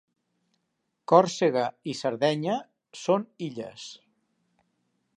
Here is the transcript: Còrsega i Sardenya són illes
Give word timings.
Còrsega 1.11 1.67
i 1.93 1.95
Sardenya 2.01 2.57
són 3.05 3.31
illes 3.49 3.89